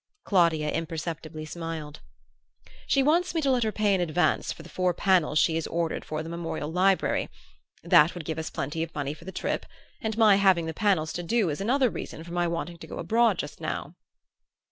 Claudia 0.23 0.71
imperceptibly 0.71 1.45
smiled. 1.45 2.01
"She 2.87 3.03
wants 3.03 3.35
me 3.35 3.41
to 3.43 3.51
let 3.51 3.61
her 3.61 3.71
pay 3.71 3.93
in 3.93 4.01
advance 4.01 4.51
for 4.51 4.63
the 4.63 4.67
four 4.69 4.95
panels 4.95 5.37
she 5.37 5.53
has 5.53 5.67
ordered 5.67 6.03
for 6.05 6.23
the 6.23 6.27
Memorial 6.29 6.71
Library. 6.71 7.29
That 7.83 8.15
would 8.15 8.25
give 8.25 8.39
us 8.39 8.49
plenty 8.49 8.81
of 8.81 8.95
money 8.95 9.13
for 9.13 9.25
the 9.25 9.31
trip, 9.31 9.63
and 10.01 10.17
my 10.17 10.37
having 10.37 10.65
the 10.65 10.73
panels 10.73 11.13
to 11.13 11.21
do 11.21 11.51
is 11.51 11.61
another 11.61 11.91
reason 11.91 12.23
for 12.23 12.33
my 12.33 12.47
wanting 12.47 12.79
to 12.79 12.87
go 12.87 12.97
abroad 12.97 13.37
just 13.37 13.61
now." 13.61 13.93